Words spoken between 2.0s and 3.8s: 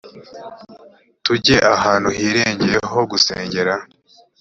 hirengeye ho gusengera